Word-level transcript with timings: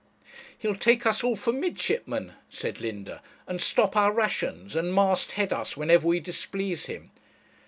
'He'll 0.57 0.73
take 0.75 1.05
us 1.05 1.23
all 1.23 1.35
for 1.35 1.53
midshipmen,' 1.53 2.33
said 2.49 2.81
Linda, 2.81 3.21
'and 3.45 3.61
stop 3.61 3.95
our 3.95 4.11
rations, 4.11 4.75
and 4.75 4.95
mast 4.95 5.33
head 5.33 5.53
us 5.53 5.77
whenever 5.77 6.07
we 6.07 6.19
displease 6.19 6.87
him.' 6.87 7.11